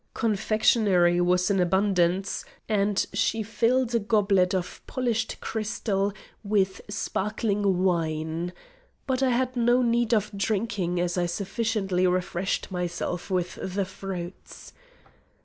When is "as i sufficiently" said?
10.99-12.07